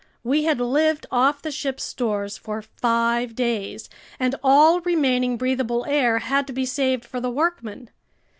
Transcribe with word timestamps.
We 0.23 0.45
had 0.45 0.59
lived 0.59 1.05
off 1.11 1.43
the 1.43 1.51
ship's 1.51 1.83
stores 1.83 2.35
for 2.35 2.63
five 2.63 3.35
days! 3.35 3.87
And 4.19 4.33
all 4.43 4.79
remaining 4.81 5.37
breathable 5.37 5.85
air 5.85 6.17
had 6.17 6.47
to 6.47 6.53
be 6.53 6.65
saved 6.65 7.05
for 7.05 7.21
the 7.21 7.29
workmen. 7.29 7.91